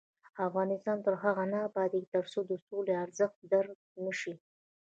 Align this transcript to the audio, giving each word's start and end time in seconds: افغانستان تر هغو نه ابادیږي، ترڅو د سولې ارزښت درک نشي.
افغانستان 0.47 0.97
تر 1.05 1.13
هغو 1.23 1.43
نه 1.53 1.57
ابادیږي، 1.67 2.11
ترڅو 2.15 2.39
د 2.45 2.51
سولې 2.65 2.93
ارزښت 3.05 3.37
درک 3.51 3.77
نشي. 4.03 4.33